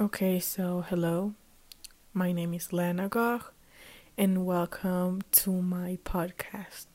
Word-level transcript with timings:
Okay, 0.00 0.40
so 0.40 0.82
hello. 0.88 1.34
My 2.14 2.32
name 2.32 2.54
is 2.54 2.72
Lena 2.72 3.06
Goch 3.10 3.52
and 4.16 4.46
welcome 4.46 5.20
to 5.32 5.50
my 5.50 5.98
podcast. 6.06 6.86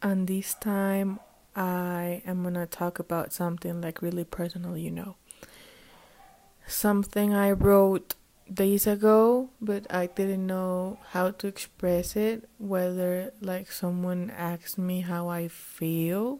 And 0.00 0.28
this 0.28 0.54
time 0.54 1.18
I 1.56 2.22
am 2.24 2.54
to 2.54 2.66
talk 2.66 3.00
about 3.00 3.32
something 3.32 3.80
like 3.80 4.00
really 4.00 4.22
personal, 4.22 4.76
you 4.78 4.92
know. 4.92 5.16
Something 6.68 7.34
I 7.34 7.50
wrote 7.50 8.14
days 8.46 8.86
ago, 8.86 9.50
but 9.60 9.92
I 9.92 10.06
didn't 10.06 10.46
know 10.46 11.00
how 11.10 11.32
to 11.32 11.48
express 11.48 12.14
it, 12.14 12.48
whether 12.58 13.32
like 13.40 13.72
someone 13.72 14.30
asked 14.30 14.78
me 14.78 15.00
how 15.00 15.26
I 15.26 15.48
feel. 15.48 16.38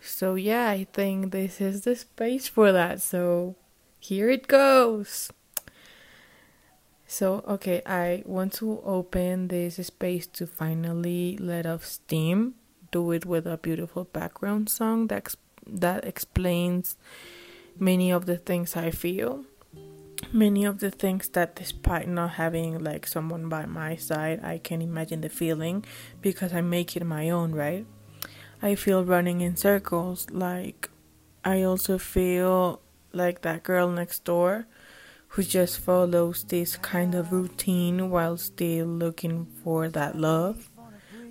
So 0.00 0.36
yeah, 0.36 0.70
I 0.70 0.84
think 0.84 1.32
this 1.32 1.60
is 1.60 1.82
the 1.82 1.94
space 1.94 2.48
for 2.48 2.72
that. 2.72 3.02
So 3.02 3.54
here 3.98 4.30
it 4.30 4.48
goes. 4.48 5.30
So, 7.06 7.42
okay, 7.48 7.80
I 7.86 8.22
want 8.26 8.52
to 8.54 8.80
open 8.84 9.48
this 9.48 9.76
space 9.76 10.26
to 10.26 10.46
finally 10.46 11.38
let 11.38 11.64
off 11.64 11.84
steam. 11.84 12.54
Do 12.90 13.12
it 13.12 13.24
with 13.24 13.46
a 13.46 13.56
beautiful 13.56 14.04
background 14.04 14.68
song 14.68 15.08
that 15.08 15.34
that 15.66 16.04
explains 16.04 16.96
many 17.78 18.10
of 18.10 18.26
the 18.26 18.36
things 18.36 18.76
I 18.76 18.90
feel. 18.90 19.44
Many 20.32 20.64
of 20.64 20.80
the 20.80 20.90
things 20.90 21.28
that 21.30 21.56
despite 21.56 22.08
not 22.08 22.32
having 22.32 22.82
like 22.82 23.06
someone 23.06 23.48
by 23.48 23.66
my 23.66 23.96
side, 23.96 24.44
I 24.44 24.58
can 24.58 24.82
imagine 24.82 25.20
the 25.20 25.28
feeling 25.28 25.84
because 26.20 26.52
I 26.52 26.60
make 26.60 26.96
it 26.96 27.04
my 27.04 27.30
own, 27.30 27.52
right? 27.52 27.86
I 28.60 28.74
feel 28.74 29.04
running 29.04 29.40
in 29.40 29.56
circles 29.56 30.26
like 30.30 30.90
I 31.44 31.62
also 31.62 31.98
feel 31.98 32.80
like 33.12 33.42
that 33.42 33.62
girl 33.62 33.88
next 33.88 34.24
door 34.24 34.66
who 35.28 35.42
just 35.42 35.78
follows 35.78 36.44
this 36.44 36.76
kind 36.76 37.14
of 37.14 37.32
routine 37.32 38.10
while 38.10 38.36
still 38.36 38.86
looking 38.86 39.46
for 39.62 39.88
that 39.88 40.16
love. 40.16 40.70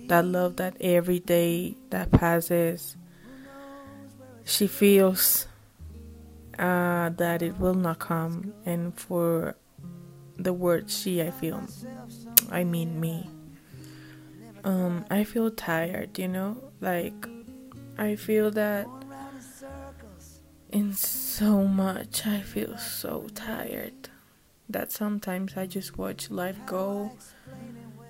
That 0.06 0.24
love 0.24 0.56
that 0.56 0.76
every 0.80 1.18
day 1.18 1.76
that 1.90 2.10
passes, 2.10 2.96
she 4.44 4.66
feels 4.66 5.46
uh, 6.58 7.10
that 7.10 7.42
it 7.42 7.58
will 7.58 7.74
not 7.74 7.98
come. 7.98 8.54
And 8.64 8.94
for 8.98 9.56
the 10.36 10.52
word 10.52 10.90
she, 10.90 11.20
I 11.20 11.30
feel, 11.30 11.62
I 12.50 12.64
mean 12.64 13.00
me. 13.00 13.28
Um, 14.64 15.04
I 15.10 15.24
feel 15.24 15.50
tired, 15.50 16.18
you 16.18 16.28
know? 16.28 16.56
Like, 16.80 17.26
I 17.98 18.16
feel 18.16 18.50
that 18.52 18.88
in 20.70 20.94
so 21.38 21.62
much. 21.62 22.26
I 22.26 22.40
feel 22.40 22.76
so 22.78 23.28
tired 23.32 24.08
that 24.68 24.90
sometimes 24.90 25.56
I 25.56 25.66
just 25.66 25.96
watch 25.96 26.32
life 26.32 26.58
go, 26.66 27.12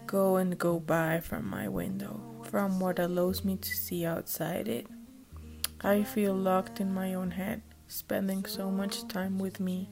go 0.06 0.36
and 0.36 0.56
go 0.56 0.80
by 0.80 1.20
from 1.20 1.46
my 1.46 1.68
window, 1.68 2.18
from 2.44 2.80
what 2.80 2.98
allows 2.98 3.44
me 3.44 3.56
to 3.56 3.68
see 3.68 4.06
outside 4.06 4.66
it. 4.66 4.86
I 5.82 6.04
feel 6.04 6.32
locked 6.32 6.80
in 6.80 6.94
my 6.94 7.12
own 7.12 7.32
head, 7.32 7.60
spending 7.86 8.46
so 8.46 8.70
much 8.70 9.06
time 9.08 9.38
with 9.38 9.60
me, 9.60 9.90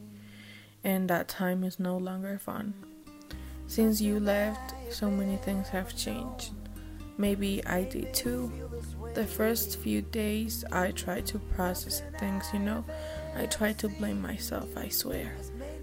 and 0.82 1.10
that 1.10 1.28
time 1.28 1.62
is 1.62 1.78
no 1.78 1.98
longer 1.98 2.38
fun. 2.38 2.72
Since 3.66 4.00
you 4.00 4.18
left, 4.18 4.72
so 4.90 5.10
many 5.10 5.36
things 5.36 5.68
have 5.68 5.94
changed. 5.94 6.52
Maybe 7.18 7.64
I 7.66 7.84
did 7.84 8.14
too. 8.14 8.50
The 9.14 9.26
first 9.26 9.78
few 9.78 10.02
days, 10.02 10.64
I 10.72 10.90
tried 10.90 11.26
to 11.26 11.38
process 11.38 12.02
things, 12.18 12.46
you 12.52 12.60
know. 12.60 12.84
I 13.36 13.46
tried 13.46 13.78
to 13.78 13.88
blame 13.88 14.22
myself, 14.22 14.76
I 14.76 14.88
swear. 14.88 15.32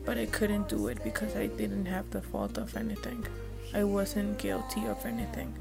But 0.05 0.17
I 0.17 0.25
couldn't 0.25 0.69
do 0.69 0.87
it 0.87 1.03
because 1.03 1.35
I 1.35 1.47
didn't 1.47 1.85
have 1.85 2.09
the 2.09 2.21
fault 2.21 2.57
of 2.57 2.75
anything. 2.75 3.25
I 3.73 3.83
wasn't 3.83 4.37
guilty 4.39 4.85
of 4.85 5.05
anything. 5.05 5.53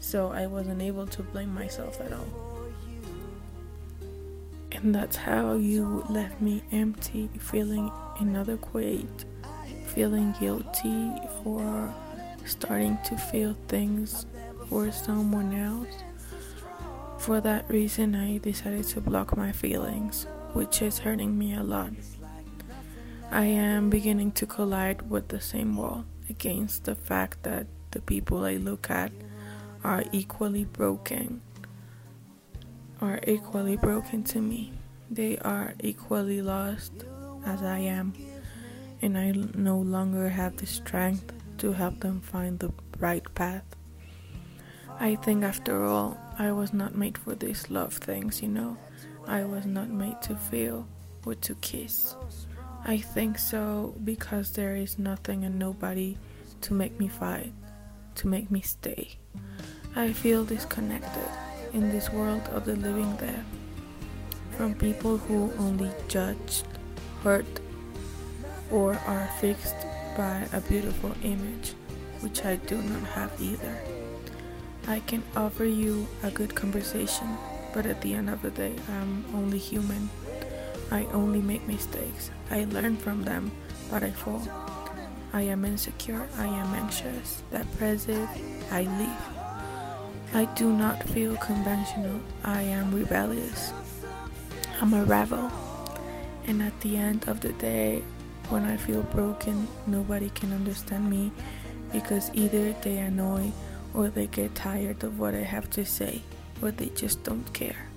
So 0.00 0.32
I 0.32 0.46
wasn't 0.46 0.82
able 0.82 1.06
to 1.06 1.22
blame 1.22 1.54
myself 1.54 2.00
at 2.00 2.12
all. 2.12 2.26
And 4.72 4.94
that's 4.94 5.16
how 5.16 5.54
you 5.54 6.04
left 6.10 6.40
me 6.40 6.62
empty, 6.72 7.30
feeling 7.38 7.90
inadequate, 8.20 9.24
feeling 9.86 10.34
guilty 10.40 11.12
for 11.42 11.94
starting 12.44 12.98
to 13.04 13.16
feel 13.16 13.56
things 13.68 14.26
for 14.68 14.90
someone 14.90 15.54
else. 15.54 15.94
For 17.18 17.40
that 17.40 17.68
reason, 17.70 18.14
I 18.14 18.38
decided 18.38 18.84
to 18.88 19.00
block 19.00 19.36
my 19.36 19.52
feelings, 19.52 20.26
which 20.54 20.80
is 20.80 20.98
hurting 20.98 21.36
me 21.36 21.54
a 21.54 21.62
lot. 21.62 21.92
I 23.30 23.44
am 23.46 23.90
beginning 23.90 24.32
to 24.32 24.46
collide 24.46 25.10
with 25.10 25.28
the 25.28 25.40
same 25.40 25.76
wall 25.76 26.04
against 26.30 26.84
the 26.84 26.94
fact 26.94 27.42
that 27.42 27.66
the 27.90 28.00
people 28.00 28.44
I 28.44 28.56
look 28.56 28.90
at 28.90 29.12
are 29.82 30.04
equally 30.12 30.64
broken, 30.64 31.42
are 33.00 33.20
equally 33.26 33.76
broken 33.76 34.22
to 34.24 34.40
me. 34.40 34.72
They 35.10 35.36
are 35.38 35.74
equally 35.80 36.40
lost 36.40 36.92
as 37.44 37.62
I 37.62 37.78
am, 37.78 38.14
and 39.02 39.18
I 39.18 39.32
no 39.54 39.78
longer 39.78 40.28
have 40.28 40.56
the 40.56 40.66
strength 40.66 41.32
to 41.58 41.72
help 41.72 42.00
them 42.00 42.20
find 42.20 42.58
the 42.58 42.72
right 42.98 43.22
path. 43.34 43.64
I 44.98 45.16
think, 45.16 45.42
after 45.42 45.84
all, 45.84 46.16
I 46.38 46.52
was 46.52 46.72
not 46.72 46.94
made 46.94 47.18
for 47.18 47.34
these 47.34 47.68
love 47.68 47.94
things, 47.94 48.40
you 48.42 48.48
know? 48.48 48.76
I 49.26 49.44
was 49.44 49.66
not 49.66 49.88
made 49.88 50.20
to 50.22 50.36
feel 50.36 50.86
or 51.24 51.34
to 51.34 51.54
kiss. 51.56 52.14
I 52.84 52.98
think 52.98 53.38
so 53.38 53.94
because 54.04 54.52
there 54.52 54.76
is 54.76 54.98
nothing 54.98 55.44
and 55.44 55.58
nobody 55.58 56.18
to 56.62 56.74
make 56.74 56.98
me 57.00 57.08
fight, 57.08 57.52
to 58.16 58.28
make 58.28 58.50
me 58.50 58.60
stay. 58.60 59.16
I 59.96 60.12
feel 60.12 60.44
disconnected 60.44 61.28
in 61.72 61.90
this 61.90 62.10
world 62.10 62.42
of 62.52 62.64
the 62.64 62.76
living 62.76 63.16
there 63.16 63.44
from 64.56 64.74
people 64.74 65.16
who 65.16 65.52
only 65.58 65.90
judge, 66.08 66.62
hurt, 67.22 67.46
or 68.70 68.94
are 69.06 69.28
fixed 69.40 69.74
by 70.16 70.46
a 70.52 70.60
beautiful 70.60 71.12
image, 71.22 71.74
which 72.20 72.44
I 72.44 72.56
do 72.56 72.80
not 72.82 73.02
have 73.08 73.32
either. 73.40 73.78
I 74.86 75.00
can 75.00 75.22
offer 75.36 75.64
you 75.64 76.06
a 76.22 76.30
good 76.30 76.54
conversation, 76.54 77.36
but 77.74 77.86
at 77.86 78.00
the 78.02 78.14
end 78.14 78.30
of 78.30 78.40
the 78.40 78.50
day, 78.50 78.72
I'm 78.88 79.24
only 79.34 79.58
human. 79.58 80.08
I 80.92 81.04
only 81.12 81.40
make 81.40 81.66
mistakes. 81.66 82.30
I 82.50 82.64
learn 82.66 82.96
from 82.96 83.24
them, 83.24 83.50
but 83.90 84.04
I 84.04 84.10
fall. 84.10 84.42
I 85.32 85.42
am 85.42 85.64
insecure, 85.64 86.28
I 86.38 86.46
am 86.46 86.72
anxious, 86.74 87.42
depressive, 87.50 88.28
I 88.70 88.82
leave. 88.82 89.34
I 90.32 90.44
do 90.54 90.72
not 90.72 91.02
feel 91.02 91.36
conventional, 91.38 92.20
I 92.44 92.62
am 92.62 92.94
rebellious. 92.94 93.72
I'm 94.80 94.94
a 94.94 95.04
rebel. 95.04 95.50
And 96.46 96.62
at 96.62 96.80
the 96.82 96.96
end 96.96 97.26
of 97.26 97.40
the 97.40 97.52
day, 97.54 98.04
when 98.50 98.64
I 98.64 98.76
feel 98.76 99.02
broken, 99.02 99.66
nobody 99.88 100.30
can 100.30 100.52
understand 100.52 101.10
me 101.10 101.32
because 101.92 102.30
either 102.34 102.72
they 102.82 102.98
annoy 102.98 103.50
or 103.92 104.08
they 104.08 104.28
get 104.28 104.54
tired 104.54 105.02
of 105.02 105.18
what 105.18 105.34
I 105.34 105.42
have 105.42 105.68
to 105.70 105.84
say, 105.84 106.22
or 106.62 106.70
they 106.70 106.90
just 106.90 107.22
don't 107.24 107.50
care. 107.52 107.88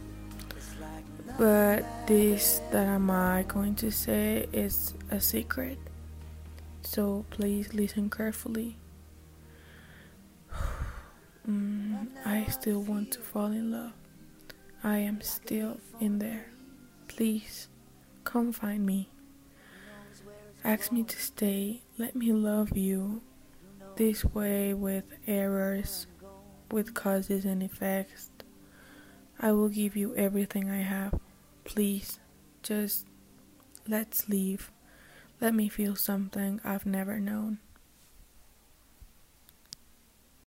But 1.37 1.85
this 2.07 2.61
that 2.71 2.87
am 2.87 3.11
I 3.11 3.45
going 3.47 3.75
to 3.75 3.91
say 3.91 4.47
is 4.51 4.93
a 5.11 5.19
secret. 5.19 5.77
So 6.81 7.25
please 7.29 7.73
listen 7.73 8.09
carefully. 8.09 8.77
Mm, 11.47 12.09
I 12.25 12.43
still 12.51 12.81
want 12.81 13.11
to 13.11 13.19
fall 13.19 13.45
in 13.45 13.71
love. 13.71 13.93
I 14.83 14.97
am 14.97 15.21
still 15.21 15.77
in 16.01 16.19
there. 16.19 16.47
Please 17.07 17.69
come 18.25 18.51
find 18.51 18.85
me. 18.85 19.07
Ask 20.65 20.91
me 20.91 21.03
to 21.03 21.17
stay. 21.17 21.83
Let 21.97 22.17
me 22.17 22.33
love 22.33 22.75
you 22.75 23.21
this 23.95 24.25
way 24.25 24.73
with 24.73 25.05
errors, 25.25 26.07
with 26.69 26.93
causes 26.93 27.45
and 27.45 27.63
effects. 27.63 28.29
I 29.39 29.51
will 29.51 29.69
give 29.69 29.95
you 29.95 30.15
everything 30.15 30.69
I 30.69 30.81
have. 30.81 31.19
Please, 31.63 32.19
just 32.63 33.05
let's 33.87 34.27
leave. 34.27 34.71
Let 35.39 35.53
me 35.53 35.69
feel 35.69 35.95
something 35.95 36.59
I've 36.63 36.85
never 36.85 37.19
known. 37.19 37.59